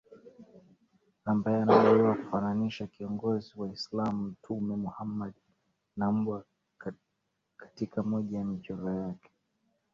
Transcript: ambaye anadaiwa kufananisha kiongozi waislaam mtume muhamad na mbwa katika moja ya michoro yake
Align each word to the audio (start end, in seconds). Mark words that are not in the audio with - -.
ambaye 1.25 1.57
anadaiwa 1.61 2.15
kufananisha 2.15 2.87
kiongozi 2.87 3.53
waislaam 3.55 4.23
mtume 4.25 4.75
muhamad 4.75 5.33
na 5.97 6.11
mbwa 6.11 6.45
katika 7.57 8.03
moja 8.03 8.37
ya 8.37 8.45
michoro 8.45 8.93
yake 8.95 9.31